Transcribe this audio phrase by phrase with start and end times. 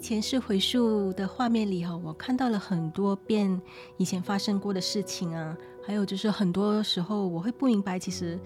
[0.00, 3.60] 前世回溯的画面里哈，我看到了很多遍
[3.98, 8.40] 以前发生过的事情啊，还有就是很多时候我会不明白，其实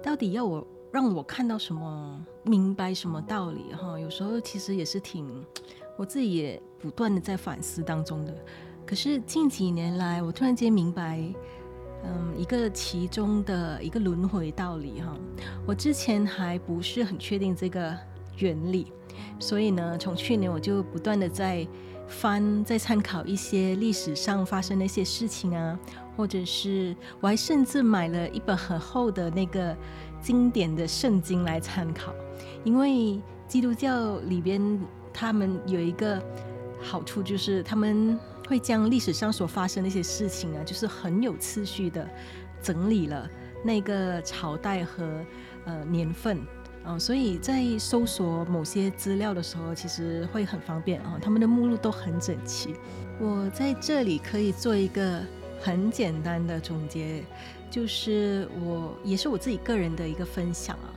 [0.00, 3.98] 到底要我让我看到什么，明白什么道理哈。
[3.98, 5.44] 有时候其实也是挺，
[5.98, 8.32] 我自己也不断的在反思当中的。
[8.86, 11.20] 可是近几年来，我突然间明白，
[12.04, 15.16] 嗯，一个其中的一个轮回道理哈。
[15.66, 17.98] 我之前还不是很确定这个
[18.38, 18.92] 原理。
[19.38, 21.66] 所以呢，从去年我就不断的在
[22.06, 25.78] 翻，在参考一些历史上发生的一些事情啊，
[26.16, 29.76] 或者是我还甚至买了一本很厚的那个
[30.20, 32.12] 经典的圣经来参考，
[32.62, 34.78] 因为基督教里边
[35.12, 36.22] 他们有一个
[36.80, 42.08] 好处，就是他们会将历史上所发生的一些事情啊，就是很有次序的
[42.62, 43.28] 整理了
[43.64, 45.24] 那个朝代和
[45.64, 46.38] 呃年份。
[46.86, 51.18] 嗯，所以在搜索某些资料的时候，其实会很方便啊。
[51.20, 52.74] 他们的目录都很整齐。
[53.18, 55.22] 我在这里可以做一个
[55.60, 57.24] 很简单的总结，
[57.70, 60.92] 就是我也是我自己个人的一个分享啊，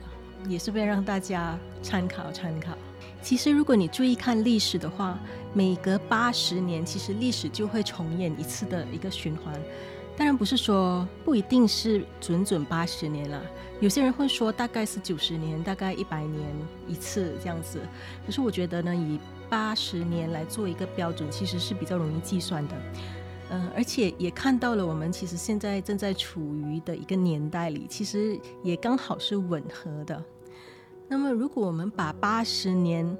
[0.46, 2.72] 也是为了让大家参考参考。
[3.22, 5.18] 其实，如果你注意看历史的话，
[5.52, 9.58] 每隔八十年，其实历史就会重演一次的一个循环。
[10.18, 13.40] 当然不是说不一定是准准八十年了，
[13.78, 16.44] 有些人会说大概是九十年，大概一百年
[16.88, 17.78] 一次这样子。
[18.26, 22.74] 可是我觉得呢，以八十年来做一个标准，其实是比较容易计算的。
[23.50, 30.20] 嗯，而且也看到了我们其实现在正在处于的一个年代里，其实也刚好是吻合的。
[31.06, 33.16] 那么如果我们把八十年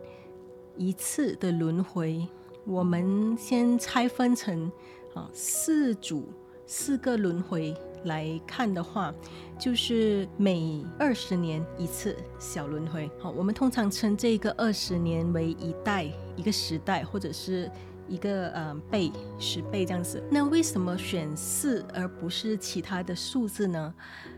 [0.77, 2.27] 一次的轮回，
[2.65, 4.69] 我们先拆分成
[5.15, 6.29] 啊四组。
[6.71, 7.75] 四个轮回
[8.05, 9.13] 来看的话，
[9.59, 13.11] 就是每二十年一次小轮回。
[13.19, 16.07] 好，我们通常称这个二十年为一代、
[16.37, 17.71] 一个时代，或者是
[18.07, 20.23] 一个呃倍、十倍这样子。
[20.31, 23.95] 那为什么选四而不是其他的数字呢？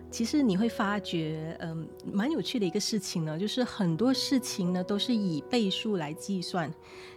[0.09, 6.73] 其实你会发觉，嗯，蛮有趣的一个事情呢，就是很多事情呢都是以倍数来计算，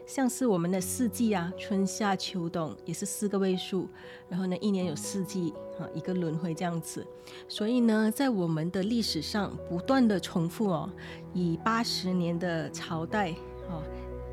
[0.06, 3.88] 像是我们的四季啊，春夏秋冬也是四个位数，
[4.30, 7.06] 然后呢一年有四季啊，一个轮回这样子，
[7.48, 10.90] 所以呢在我们的历史上不断的重复哦，
[11.34, 13.32] 以八十年的朝代
[13.70, 13.82] 啊，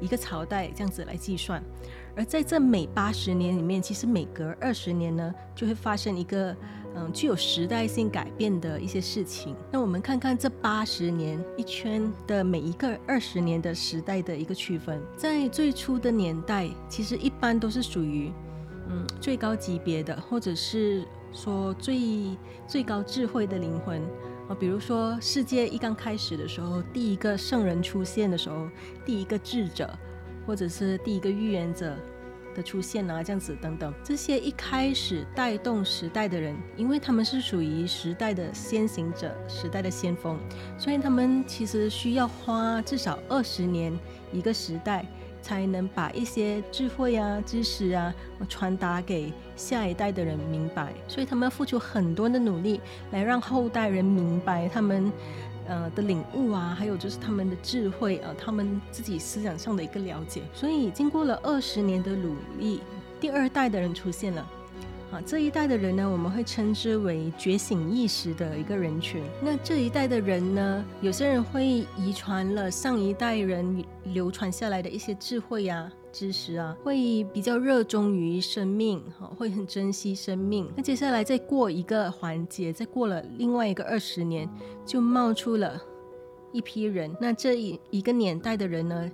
[0.01, 1.63] 一个朝代这样子来计算，
[2.17, 6.57] 而在这每八十年里面，其实每隔二十年呢就会发生一个。
[6.97, 9.55] 嗯，具有时代性改变的一些事情。
[9.71, 15.01] 那我们看看这八十年一圈的每一个二十年的时代的一个区分。
[15.17, 18.33] 在最初的年代，其实一般都是属于
[18.89, 22.37] 嗯最高级别的，或者是说最
[22.67, 24.03] 最高智慧的灵魂
[24.49, 24.57] 啊。
[24.59, 28.69] 比如说世界一刚开始的时候，第一个圣人出现的时候，
[29.07, 29.89] 第一个智者，
[30.45, 31.97] 或者是第一个预言者。
[32.55, 40.39] 的出现啊，这样子等等，这些一开始带动时代的人，因为他们是属于时代的先行者、时代的先锋，
[40.79, 43.93] 所以他们其实需要花至少二十年
[44.33, 45.05] 一个时代，
[45.43, 48.15] 才能把一些智慧啊、知识啊
[48.49, 50.93] 传达给下一代的人明白。
[51.09, 55.13] 所以他们要付出很多的努力，来让后代人明白他们。
[55.71, 60.43] 呃的领悟啊，还有就是他们的智慧啊，他们自己思想上的一个了解。
[60.53, 62.81] 所以经过了二十年的努力，
[63.21, 64.47] 第二代的人出现了。
[65.13, 69.23] 啊，这一代的人呢，我们会称之为觉醒意识的一个人群。
[69.43, 80.71] 那这一代的人呢，有些人会遗传了上一代人流传下来的一些智慧呀、知识啊，会比较热衷于生命， 哈，会很珍惜生命。
[80.77, 84.49] 那接下来再过一个环节，再过了另外一个二十年，
[84.85, 85.81] 就冒出了
[86.53, 87.15] 一批人。
[87.21, 89.11] 那这一一个年代的人呢？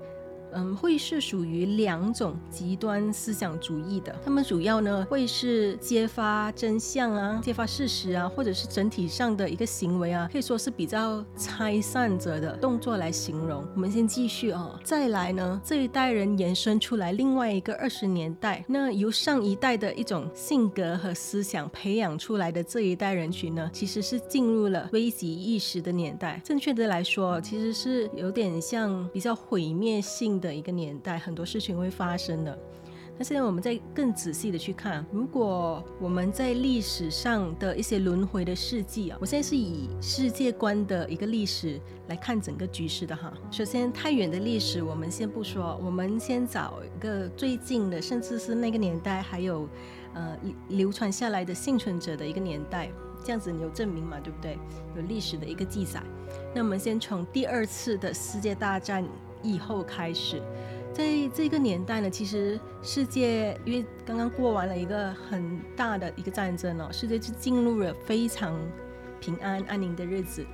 [0.56, 4.14] 嗯，会是属于两种极端思想主义的。
[4.24, 13.62] 他们主要呢会是揭发真相啊，揭发事实啊，或者是整体上的一个行为啊，可以说是比较拆散者的动作来形容。
[13.74, 26.40] 我们先继续啊，再来呢，这一代人延伸出来另外一个二十年代，那由上一代的一种性格和思想培养出来的这一代人群呢，其实是进入了危机意识的年代。
[26.42, 30.45] 正确的来说，其实是有点像比较毁灭性的。
[30.46, 32.58] 的一个年代，很多事情会发生的。
[33.18, 43.32] 那现在我们再更仔细的去看，如果我们在历史上的一些轮回的事迹啊，我现在是以世界观的一个历史来看整个局势的哈。
[43.50, 49.66] 首先，太远的历史我们先不说，我们先找一个最近的，甚至是那个年代还有
[50.12, 50.36] 呃
[50.68, 52.90] 流传下来的幸存者的一个年代，
[53.24, 54.20] 这样子你有证明嘛？
[54.20, 54.58] 对不对？
[54.94, 56.02] 有历史的一个记载。
[56.54, 59.02] 那我们先从第二次的世界大战。
[59.42, 60.40] 以后开始，
[60.92, 61.04] 在
[61.34, 68.58] 这个年代呢，其实世界因为刚刚过完了一个很大的一个战争哦，世界就进入了非常
[69.20, 70.44] 平安安宁的日子。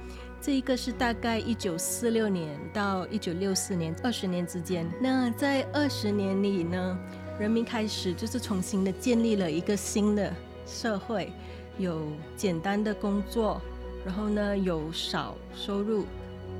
[0.40, 4.84] 这一个是大概一九四六年到一九六四年二十年之间。
[5.00, 6.98] 那在二十年里呢，
[7.38, 10.34] 人民开始就是重新的建立了一个新的
[10.66, 11.32] 社会，
[11.78, 13.60] 有简单的工作，
[14.04, 16.04] 然后呢有少收入，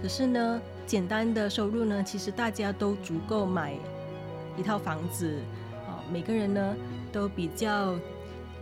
[0.00, 0.62] 可是呢。
[0.92, 3.74] 简单的收入呢，其实大家都足够买
[4.58, 5.38] 一套房子，
[5.88, 6.76] 啊，每个人呢
[7.10, 7.94] 都比较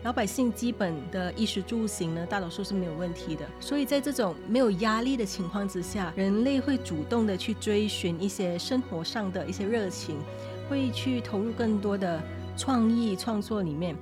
[0.04, 3.44] 老百姓基本的衣食住行呢，大多数是没有问题的。
[3.58, 10.14] 所以在这种没有压力的情况之下，人类会主动的去追寻一些生活上的一些热情，
[10.68, 12.22] 会去投入更多的
[12.56, 13.96] 创意创作里面。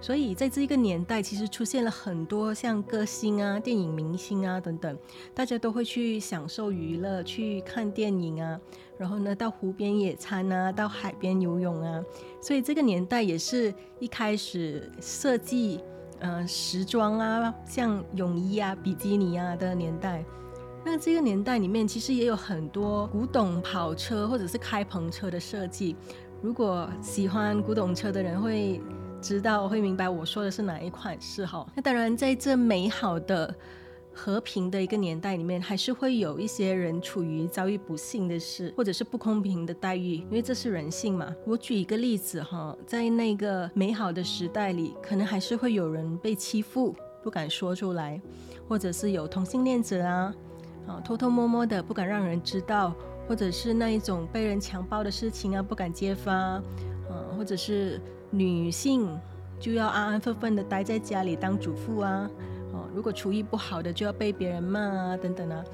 [0.00, 4.96] 所以在这一个年代，其实出现了很多像歌星啊、电影明星啊等等，
[5.34, 8.58] 大家都会去享受娱乐，去看电影啊，
[8.96, 12.02] 然后呢到湖边野餐啊，到海边游泳啊。
[12.40, 15.80] 所以这个年代也是一开始设计
[16.20, 20.24] 呃时装啊，像泳衣啊、比基尼啊的年代。
[20.84, 25.96] 那这个年代里面，其实也有很多古董跑车或者是开篷车的设计。
[26.40, 28.80] 如果喜欢古董车的人会。
[29.20, 31.66] 知道会明白我说的是哪一款式哈。
[31.74, 33.54] 那当然，在这美好的
[34.12, 41.34] 和平的一个年代里面，还是会有一些人处于遭遇不幸的事，或者是不公平的待遇，因为这是人性嘛。
[41.44, 48.20] 我举一个例子哈，在那个美好的时代里，可能还是会有人被欺负，不敢说出来，
[48.68, 50.34] 或者是有同性恋者啊，
[50.86, 52.94] 啊，偷偷摸摸的不敢让人知道，
[53.28, 56.62] 或者是那一种被人强暴的事情啊，不敢揭发，啊，
[57.36, 58.00] 或者是。
[58.30, 59.08] 女性
[59.58, 62.30] 就要安安分分的待在家里当主妇啊，
[62.72, 65.64] 哦，如果厨艺不好的就要被别人骂啊，等等啊，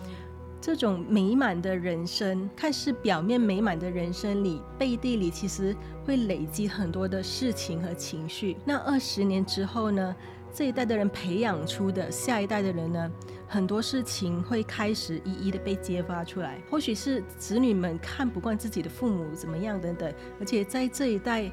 [0.61, 8.57] 这种美满的人生，看似表面美满的人生里，背地里其实会累积很多的事情和情绪。
[8.65, 10.17] 那二十年之后呢，
[10.55, 13.11] 这一代的人培养出的下一代的人呢，
[13.47, 16.63] 很多事情会开始一一的被揭发出来。
[16.71, 20.11] 或许是子女们看不惯自己的父母怎么样等等，
[20.41, 21.51] 而且在这一代。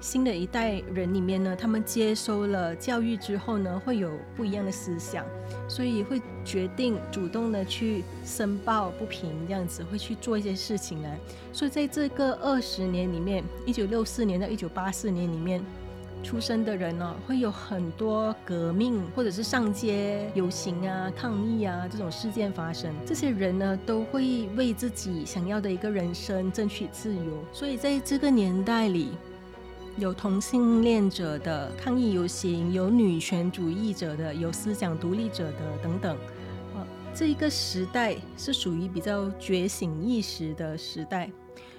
[0.00, 5.26] 新的一代人里面呢，他们接收了教育之后呢，会有不一样的思想，
[5.68, 11.18] 所以会决定主动的去申报不平，这样子会去做一些事情来。
[11.52, 15.62] 所以在这个二十年里面，一九六四年到一九八四年里面
[16.22, 22.90] 出生的人呢，会有很多革命或者是上街游行啊、抗议啊这种事件发生。
[23.04, 27.44] 这些人呢，都会为自己想要的一个人生争取自由。
[27.52, 29.10] 所以在这个年代里。
[29.96, 36.16] 有同性恋者的抗议游行，有女权主义者的，有思想独立者的等等。
[36.74, 41.30] 啊，这一个时代是属于比较觉醒意识的时代，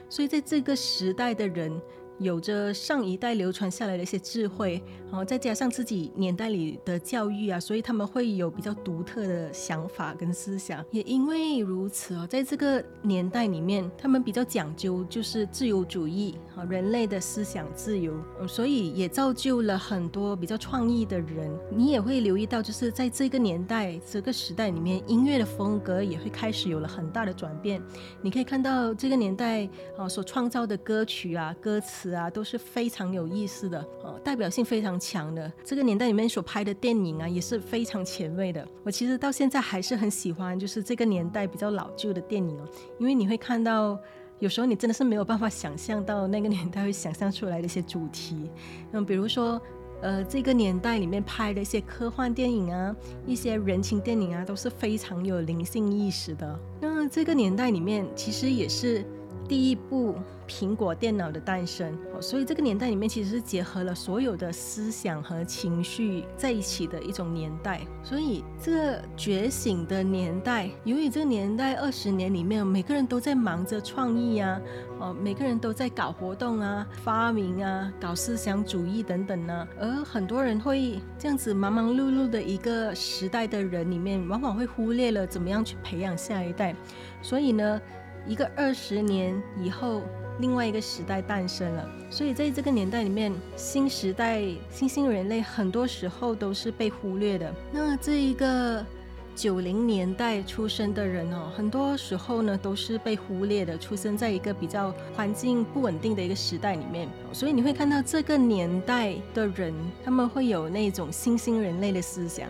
[0.09, 1.81] 所以在这个时代的人。
[2.21, 10.85] 有着上一代流传下来的一些智慧，然后再加上自己年代里的教育啊，所以他们会有比较独特的想法跟思想。
[10.91, 18.13] 也因为如此哦，在这个年代里面，他们比较讲究就是自由主义啊，人类的思想自由，
[18.47, 21.51] 所以也造就了很多比较创意的人。
[21.71, 27.81] 你也会留意到，就是在这个年代、这个时代里面，音乐的风格也会开始有了很大的转变。
[28.21, 29.67] 你可以看到这个年代
[29.97, 32.10] 啊所创造的歌曲啊，歌词。
[32.17, 35.51] 啊，都是非常有意思的哦，代表性非常强的。
[35.63, 38.67] 这个年代里面所拍的电影啊，也是非常前卫的。
[38.83, 42.67] 我其实到现在还是很喜欢，就是这个年代比较老旧的电影哦，
[42.99, 43.99] 因为你会看到，
[44.39, 48.49] 有时候你真的是没有办法想象到那个年代会想象出来的一些主题。
[48.91, 49.61] 嗯，比如说，
[50.01, 56.59] 呃，这个年代里面拍的一些科幻电影啊，一些人情电影啊，都是非常有灵性意识的。
[56.79, 59.05] 那这个年代里面，其实也是。
[59.51, 60.15] 第一部
[60.47, 67.81] 苹果电脑的诞生，所以这个年代里面其实是结合了所有的思想和情绪在一起的一种年代。
[68.01, 74.61] 所以这个觉醒的年代，由于这个年代二十年里面，每个人都在忙着创意啊，
[75.01, 79.67] 哦，每个人都在搞活动啊、发明啊、搞思想主义等等呢。
[79.77, 86.73] 而很多人会这样子忙忙碌碌的一个时代的人里面，往往会忽略了怎么样去培养下一代。
[87.21, 87.81] 所以呢。
[88.27, 90.01] 一个二十年以后，
[90.39, 91.89] 另外一个时代诞生了。
[92.09, 97.53] 所以在这个年代里面，新时代、新兴人类很多时候都是被忽略的。
[97.71, 98.85] 那这一个
[99.33, 107.07] 九零年代出生的人哦，很多时候呢都是被忽略的，出生在一个比较环境不稳定的一个时代里面。
[107.31, 109.73] 所以你会看到这个年代的人，
[110.03, 112.47] 他们会有那种新兴人类的思想。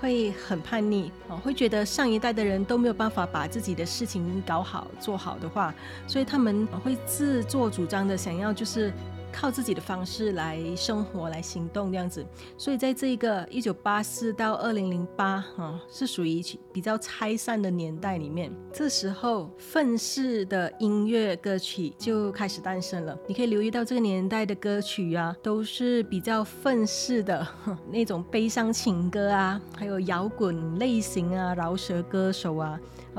[0.00, 5.74] 会很叛逆啊，会觉得上一代的人都没有办法把自己的事情搞好做好的话，
[6.06, 8.92] 所以他们会自作主张的想要就是。
[9.40, 12.26] 靠自己的方式来生活、来行动这样子，
[12.56, 16.42] 所以在这个一九八四到二零零八哈，是属于
[16.72, 18.50] 比较拆散的年代里面。
[18.72, 23.16] 这时候愤世的音乐歌曲就开始诞生了。
[23.28, 27.46] 你可以留意到这个年代的歌曲啊，都是比较愤世的
[27.92, 32.76] 那种悲伤情歌啊，还有摇滚类型啊、饶舌歌手啊。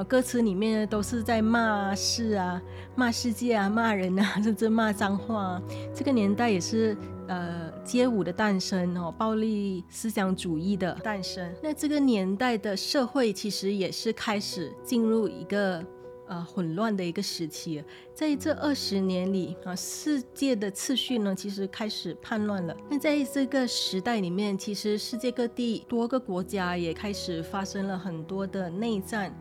[0.08, 2.62] 歌词里面呢都是在骂世啊、
[2.96, 5.44] 骂世界啊、骂人啊，甚至骂脏话。
[5.44, 5.62] 啊
[5.94, 6.96] 这个年代也是
[7.28, 11.54] 呃街舞的诞生哦，暴力思想主义的诞生。
[11.62, 15.84] 那这个年代的社会其实也是开始进入一个
[16.28, 17.84] 呃混乱的一个时期。
[18.14, 22.76] 在这二十年里啊，世界的次序呢其实开始叛乱了。
[22.90, 29.34] 那在这个时代里面，其实世界各地多个国家也开始发生了很多的内战。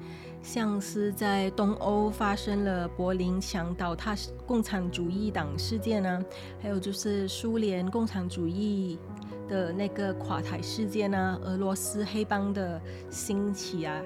[0.43, 4.17] 像是在东欧发生了柏林墙倒塌
[4.47, 6.25] 共产主义党事件呢，
[6.63, 8.99] 还有就是苏联共产主义
[9.49, 12.81] 的那个垮台事件呢，俄罗斯黑帮的
[13.11, 14.01] 兴起啊，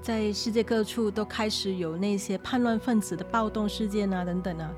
[0.00, 4.72] 在世界各处都开始有那些叛乱分子的暴动事件啊，等等啊，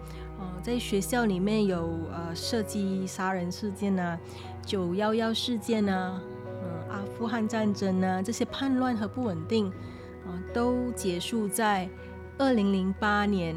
[0.62, 4.18] 在学校里面有呃射击杀人事件啊，
[4.64, 6.20] 九幺幺事件啊，
[6.62, 9.72] 嗯，阿富汗战争啊，这些叛乱和不稳定。
[10.52, 11.88] 都结束在
[12.38, 13.56] 二零零八年。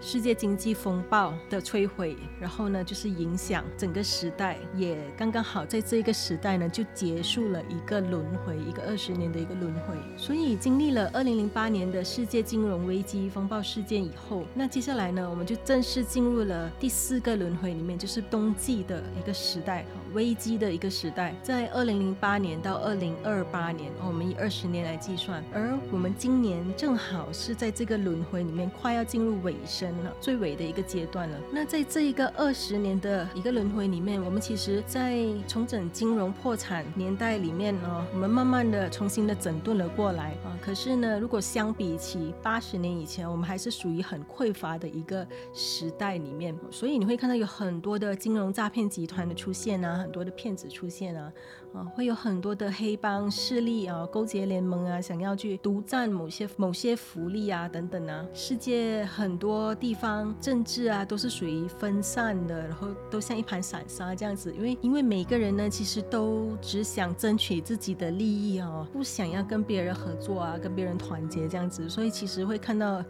[0.00, 9.96] 世界经济风暴的摧毁，然后呢，就是影响整个时代，也刚刚好在这个时代呢，就结束了一个轮回，一个二十年的一个轮回。
[10.16, 21.34] 所以经历了二零零八年的世界金融危机风暴事件以后，那接下来呢，我们就正式进入了第四个轮回里面，就是冬季的一个时代，危机的一个时代。
[21.42, 29.87] 在二零零八年到二零二八年，我们以二十年来计算，而我们今年正好是在这个轮回里面快要进入尾声。
[30.20, 31.36] 最尾的一个阶段了。
[31.52, 40.58] 那在这一个二十年的一个轮回里面，我们其实，在重整金融破产年代里面呢，我们慢慢的重新的整顿了过来啊。
[40.60, 46.56] 可是呢，如果相比起八十年以前，我们还是属于很匮乏的一个时代里面。
[46.70, 51.32] 所以你会看到有很多的金融诈骗集团的出现啊，很多的骗子出现啊。
[51.74, 58.26] 啊，会有很多的黑帮势力啊，勾结联盟啊，想要去独占某些某些福利啊，等等啊。
[58.32, 64.52] 世界很多地方政治啊，都是属于分散的，然后都像一盘散沙这样子。
[64.54, 71.88] 因为因为每个人呢，其实都只想争取自己的利益啊，不想要跟别人合作啊，跟别人团结这样子。
[71.88, 73.04] 所以其实会看到，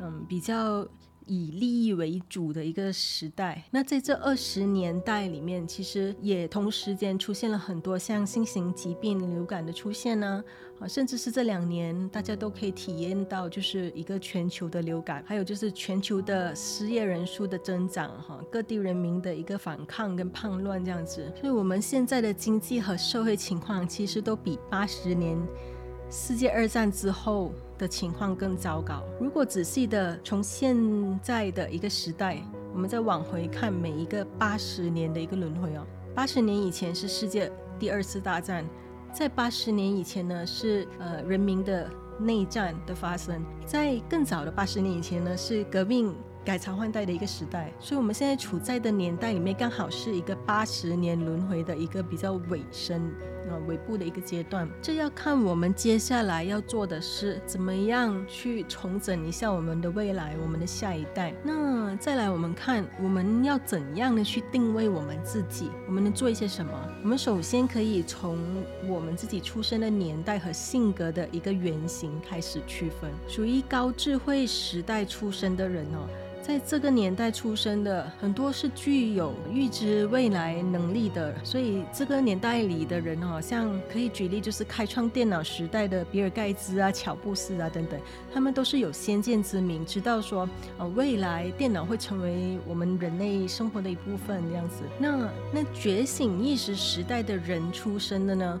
[0.00, 0.86] 嗯，比较。
[1.26, 10.42] 以利益为主的一个时代，那在这二十年代里面，其实也同时间出现了很多像新型疾病、流感的出现呢，
[10.80, 25.38] 啊，甚至是这两年大家都可以体验到，就是一个全球的流感，还有就是全球的失业人数的增长，哈，各地人民的一个反抗跟叛乱这样子，所以我们现在的经济和社会情况，其实都比八十年
[26.10, 27.52] 世界二战之后。
[27.80, 29.02] 的情况更糟糕。
[29.18, 30.76] 如果仔细的从现
[31.22, 32.36] 在的一个时代，
[32.74, 38.64] 我们再往回看每一个八十年的一个轮回哦，八十年以前是世界第二次大战，
[39.14, 46.14] 在八十年以前呢是呃人民的内战的发生，在更早的八十年以前呢是革命。
[46.42, 53.12] 改朝换代的一个时代，所以我们现在处在的年代里面，刚好是一个八十年轮回的一个比较尾声
[53.48, 54.68] 啊尾部的一个阶段。
[54.82, 61.32] 这要看我们接下来要做的是怎么样去重整一下我们的未来，我们的下一代。
[61.42, 66.72] 那再来，我们看我们要怎样的去定位我们自己，我们能做一些什么？
[67.02, 68.38] 我们首先可以从
[68.86, 73.10] 我们自己出生的年代和性格的一个原型开始区分。
[73.28, 76.08] 属于高智慧时代出生的人哦。
[76.42, 88.00] 在这个年代出生的很多是具有预知未来能力的，所以这个年代里的人好，像可以举例就是开创电脑时代的比尔盖茨啊、乔布斯啊等等，
[88.32, 94.82] 他们都是有先见之明，知道说呃未来电脑会成为我们人类生活的一部分这样子。
[94.98, 98.60] 那那觉醒意识时代的人出生的呢？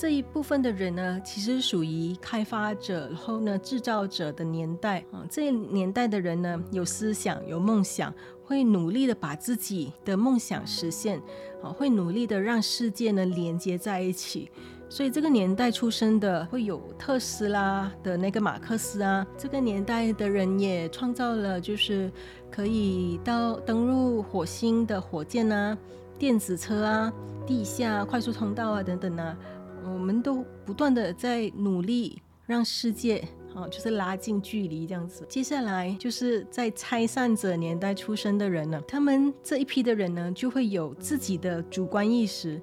[0.00, 5.26] 这一部分的人呢，其实属于开发者，然后呢制造者的年代啊。
[5.28, 8.14] 这年代的人呢，有思想，有梦想，
[8.44, 11.20] 会努力的把自己的梦想实现，
[11.64, 14.48] 啊，会努力的让世界呢连接在一起。
[14.88, 19.26] 所以这个年代出生的，会有特斯拉的那个马克思啊。
[19.36, 22.08] 这个年代的人也创造了，就是
[22.52, 25.76] 可以到登陆火星的火箭啊，
[26.16, 27.12] 电子车啊，
[27.44, 29.36] 地下快速通道啊等等啊。
[30.08, 33.22] 我们都不断的在努力让世界。
[33.54, 35.26] 啊，就是拉近距离这样子。
[35.28, 42.58] 接下来就是在拆散者年代出生的人呢，他们这一批的人呢，就会有自己的主观意识，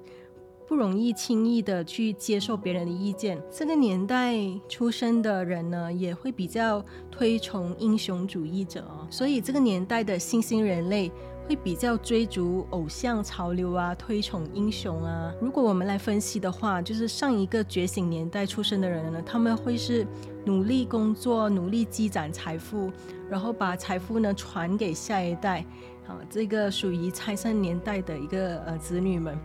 [0.66, 3.40] 不容易轻易的去接受别人的意见。
[3.48, 4.36] 这个年代
[4.68, 11.12] 出生的人呢，也会比较推崇英雄主义者哦，所以这个年代的新兴人类。
[11.48, 15.32] 会比较追逐偶像潮流啊，推崇英雄啊。
[15.40, 20.04] 如果我们来分析的话，就是上一个觉醒年代出生的人呢，他们会是
[20.44, 22.90] 努力工作、努力积攒财富，
[23.30, 25.64] 然后把财富呢传给下一代。
[26.08, 29.36] 啊，这个属于拆散年代的一个呃子女们。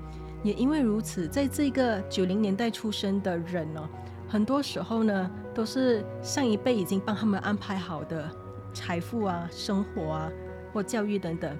[0.43, 3.89] 也因为如此，在这个九零年代出生的人呢，
[4.27, 8.27] 很多时候呢都是上一辈已经帮他们安排好的
[8.74, 10.31] 财富啊、生活啊
[10.74, 11.55] 或教育等等。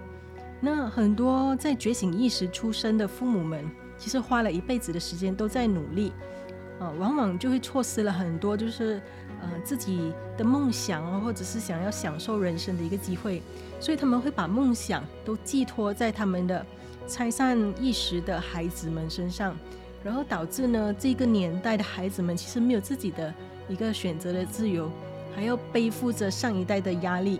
[0.64, 3.66] 那很多在觉醒意识出生的父母们，
[3.98, 6.14] 其实花了一辈子的时间都在努力，
[6.80, 9.02] 啊，往往就会错失了很多就是
[9.42, 13.42] 呃自己的梦想啊，或者是想要享受人生的一个机会，
[13.80, 16.64] 所以他们会把梦想都寄托在他们的
[17.08, 19.58] 拆散意识的孩子们身上，
[20.04, 23.34] 然后导致呢这个年代的孩子们其实没有自己的
[23.68, 24.92] 一个选择的自由，
[25.36, 27.40] 还要背负着上一代的压力，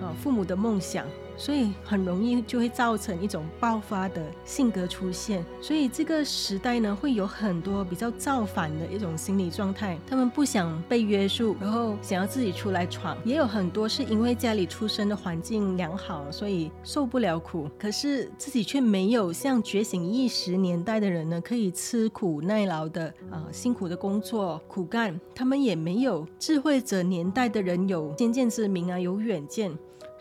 [0.00, 1.04] 啊，父母的梦想。
[1.36, 29.72] 所以很容易就会造成一种爆发的性格出现，所以这个时代呢会有很多比较造反的一种心理状态，他们不想被约束，然后想要自己出来闯，也有很多是因为家里出生的环境良好，所以受不了苦，可是自己却没有像觉醒意识年代的人呢，可以吃苦耐劳的啊辛苦的工作苦干，他们也没有智慧者年代的人有先见之明啊，有远见。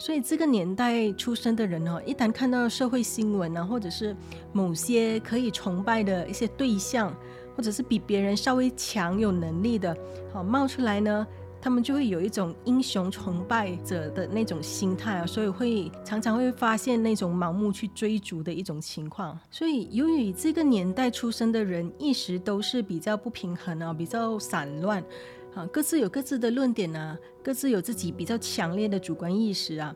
[0.01, 4.15] 所以这个年代出生的人哦，一旦看到社会新闻啊，或者是
[4.51, 7.15] 某些可以崇拜的一些对象，
[7.55, 9.95] 或者是比别人稍微强有能力的，
[10.33, 11.27] 好冒出来呢，
[11.61, 19.39] 他们就会有一种英雄崇拜者的那种心态啊，所以会常常会发现那种盲目去追逐的一种情况。
[19.51, 25.03] 所以由于这个年代出生的人一时都是比较不平衡啊，比较散乱。
[25.53, 29.93] 啊，各自有各自的论点啊，各自有自己比较强烈的主观意识啊，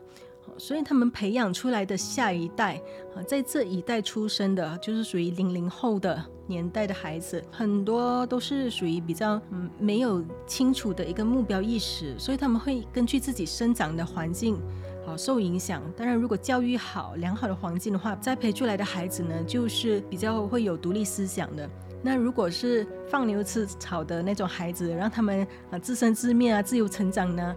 [0.58, 2.76] 所以他们培养出来的下一代
[3.14, 14.58] 啊，在这一代出生的，就是属于零零后的年代的孩子，很多都是属于比较嗯没有清楚的一个目标意识，所以他们会根据自己生长的环境
[15.04, 15.82] 好受影响。
[15.96, 21.68] 当然，如果教育好、良好的环境的话，栽培出来的孩子呢，就是比较会有独立思想的。
[22.02, 27.56] 那如果是放牛吃草的那种孩子，让他们啊自生自灭啊自由成长呢，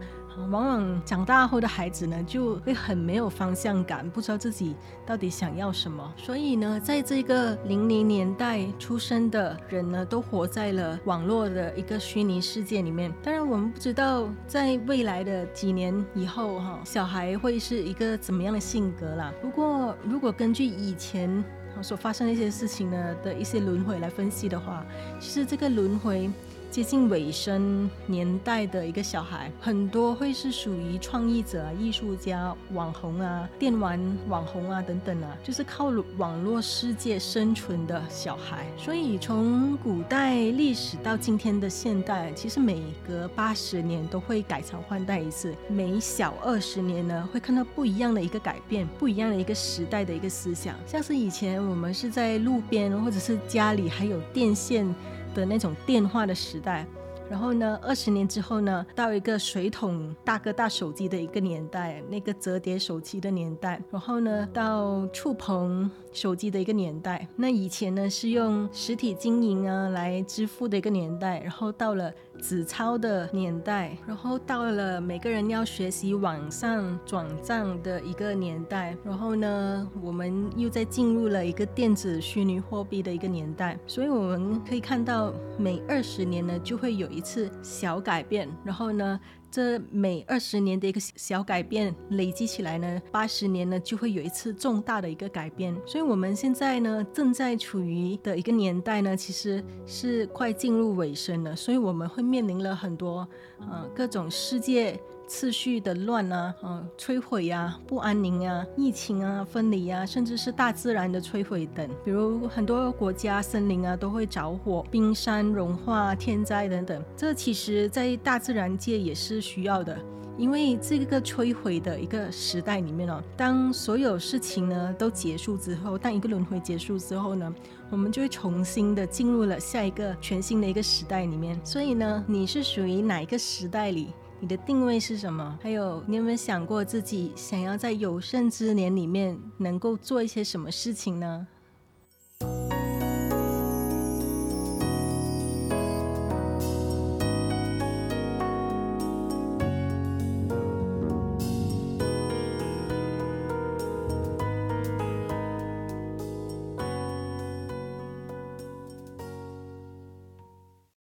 [0.51, 4.75] 往往长大后的孩子呢就会很没有方向感，不知道自己
[5.05, 6.13] 到底想要什么。
[6.17, 13.13] 所以呢，在这个零零年代出生的人呢，都活在了网络的一个虚拟世界里面。
[13.23, 19.33] 当然，我们不知道在未来的几年以后哈，小孩会是一个怎么样的性格啦。
[19.41, 21.43] 不过，如果根据以前。
[21.81, 24.85] 所发生的一些事情呢的一些轮回来分析的话，
[25.17, 26.29] 其实这个轮回。
[26.71, 38.67] 接近尾声年代的一个小孩，很多会是属于创意者、艺术家、网红啊、电玩网红啊等等啊，就是靠网络世界生存的小孩。
[38.77, 50.75] 所以从古代历史到今天的现代，其实每隔八十年都会改朝换代一次，每小二十年呢会看到不一样的一个改变，不一样的一个时代的一个思想。
[50.85, 54.87] 像是以前我们是在路边或者是家里还有电线。
[55.33, 56.85] 的那种电话的时代。
[57.29, 63.79] 然后呢，二十年之后呢，到一个水桶大哥大手机的一个年代，那个折叠手机的年代。
[63.91, 67.25] 然后呢，到触碰手机的一个年代。
[67.37, 71.39] 那以前呢是用实体经营啊来支付的一个年代。
[71.39, 73.95] 然后到了纸钞的年代。
[74.05, 78.97] 然后到了每个人要学习网上转账的一个年代。
[79.05, 83.79] 然后呢，我们又在进入了一个电子虚拟货币的一个年代。
[83.87, 87.21] 所以我们可以看到，每二十年呢就会有一。
[87.29, 89.19] 次小改变，然后呢，
[89.51, 95.75] 这每二十年的一个小改变累积起来呢，八十年呢就会有一次重大的一个改变。
[95.85, 103.27] 所以我们现在呢正在处于的一个年代呢，其实是快进入尾声了，所以我们会面临了很多
[103.59, 104.99] 呃各种世界。
[105.29, 117.05] 次序的乱啊，嗯，摧毁呀，不安宁啊，疫情啊，分离啊，甚至是大自然的摧毁等，比如很多国家森林啊都会着火，冰山融化，天灾等等。
[117.15, 119.95] 这其实，在大自然界也是需要的。
[120.37, 127.53] 因为这个摧毁的一个时代里面哦，当所有事情呢都结束之后，当一个轮回结束之后呢，
[127.89, 131.59] 我们就会重新的进入了下一个全新的一个时代里面。
[131.61, 134.13] 所以呢，你是属于哪一个时代里？
[134.41, 135.59] 你的定位是什么？
[135.61, 141.47] 还有，你有没有想过自己想要在有生之年里面能够做一些什么事情呢？